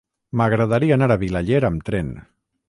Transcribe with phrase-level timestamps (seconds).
[0.39, 2.11] M'agradaria anar a Vilaller amb tren.